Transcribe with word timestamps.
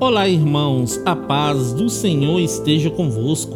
Olá, 0.00 0.28
irmãos, 0.28 1.00
a 1.06 1.14
paz 1.14 1.72
do 1.72 1.88
Senhor 1.88 2.40
esteja 2.40 2.90
convosco. 2.90 3.54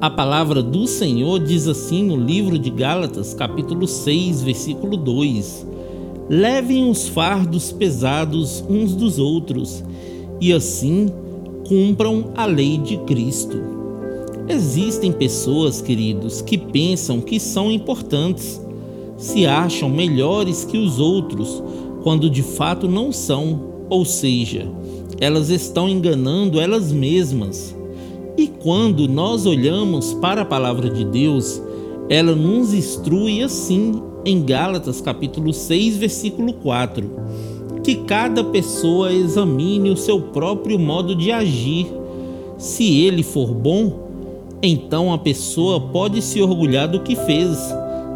A 0.00 0.08
palavra 0.08 0.62
do 0.62 0.86
Senhor 0.86 1.38
diz 1.38 1.68
assim 1.68 2.02
no 2.02 2.16
livro 2.16 2.58
de 2.58 2.70
Gálatas, 2.70 3.34
capítulo 3.34 3.86
6, 3.86 4.42
versículo 4.42 4.96
2: 4.96 5.66
Levem 6.26 6.90
os 6.90 7.06
fardos 7.06 7.70
pesados 7.70 8.64
uns 8.66 8.94
dos 8.94 9.18
outros, 9.18 9.84
e 10.40 10.54
assim 10.54 11.12
cumpram 11.68 12.32
a 12.34 12.46
lei 12.46 12.78
de 12.78 12.96
Cristo. 13.00 13.60
Existem 14.48 15.12
pessoas, 15.12 15.82
queridos, 15.82 16.40
que 16.40 16.56
pensam 16.56 17.20
que 17.20 17.38
são 17.38 17.70
importantes, 17.70 18.58
se 19.18 19.44
acham 19.44 19.90
melhores 19.90 20.64
que 20.64 20.78
os 20.78 20.98
outros, 20.98 21.62
quando 22.02 22.30
de 22.30 22.42
fato 22.42 22.88
não 22.88 23.12
são, 23.12 23.60
ou 23.90 24.06
seja, 24.06 24.66
elas 25.20 25.50
estão 25.50 25.88
enganando 25.88 26.60
elas 26.60 26.92
mesmas. 26.92 27.76
E 28.36 28.46
quando 28.46 29.08
nós 29.08 29.46
olhamos 29.46 30.14
para 30.14 30.42
a 30.42 30.44
palavra 30.44 30.88
de 30.88 31.04
Deus, 31.04 31.60
ela 32.08 32.34
nos 32.34 32.72
instrui 32.72 33.42
assim 33.42 34.00
em 34.24 34.42
Gálatas 34.42 35.00
capítulo 35.00 35.52
6, 35.52 35.96
versículo 35.96 36.52
4, 36.52 37.10
que 37.82 37.96
cada 37.96 38.44
pessoa 38.44 39.12
examine 39.12 39.90
o 39.90 39.96
seu 39.96 40.20
próprio 40.20 40.78
modo 40.78 41.14
de 41.14 41.32
agir. 41.32 41.86
Se 42.56 43.02
ele 43.02 43.22
for 43.22 43.52
bom, 43.52 44.08
então 44.62 45.12
a 45.12 45.18
pessoa 45.18 45.80
pode 45.80 46.20
se 46.22 46.42
orgulhar 46.42 46.88
do 46.88 47.00
que 47.00 47.16
fez, 47.16 47.56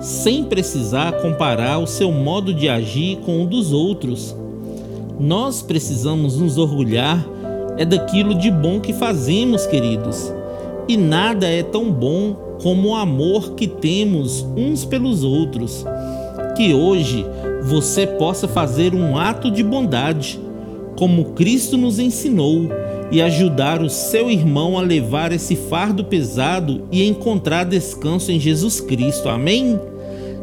sem 0.01 0.45
precisar 0.45 1.21
comparar 1.21 1.79
o 1.79 1.87
seu 1.87 2.11
modo 2.11 2.53
de 2.53 2.69
agir 2.69 3.19
com 3.19 3.43
o 3.43 3.47
dos 3.47 3.73
outros. 3.73 4.37
Nós 5.23 5.63
precisamos 5.63 6.37
nos 6.37 6.59
orgulhar 6.59 7.25
é 7.79 7.85
daquilo 7.85 8.35
de 8.35 8.51
bom 8.51 8.81
que 8.81 8.93
fazemos, 8.93 9.65
queridos. 9.67 10.33
E 10.89 10.97
nada 10.97 11.47
é 11.47 11.63
tão 11.63 11.93
bom 11.93 12.57
como 12.61 12.89
o 12.89 12.95
amor 12.97 13.53
que 13.53 13.69
temos 13.69 14.45
uns 14.57 14.85
pelos 14.85 15.23
outros. 15.23 15.85
Que 16.57 16.75
hoje 16.75 17.25
você 17.63 18.05
possa 18.05 18.49
fazer 18.49 18.97
um 18.97 19.17
ato 19.17 19.49
de 19.49 19.63
bondade, 19.63 20.41
como 20.99 21.27
Cristo 21.35 21.79
nos 21.79 22.01
ensinou, 22.01 22.69
e 23.13 23.23
ajudar 23.23 23.81
o 23.81 23.89
seu 23.89 24.29
irmão 24.29 24.77
a 24.77 24.83
levar 24.83 25.31
esse 25.31 25.55
fardo 25.55 26.05
pesado 26.05 26.83
e 26.91 27.07
encontrar 27.07 27.63
descanso 27.63 28.33
em 28.33 28.41
Jesus 28.41 28.81
Cristo. 28.81 29.29
Amém? 29.29 29.79